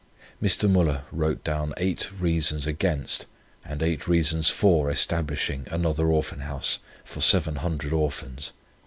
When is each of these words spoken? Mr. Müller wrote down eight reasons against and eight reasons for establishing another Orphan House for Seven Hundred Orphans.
Mr. 0.41 0.67
Müller 0.67 1.03
wrote 1.11 1.43
down 1.43 1.75
eight 1.77 2.09
reasons 2.19 2.65
against 2.65 3.27
and 3.63 3.83
eight 3.83 4.07
reasons 4.07 4.49
for 4.49 4.89
establishing 4.89 5.67
another 5.69 6.07
Orphan 6.07 6.39
House 6.39 6.79
for 7.03 7.21
Seven 7.21 7.57
Hundred 7.57 7.93
Orphans. 7.93 8.51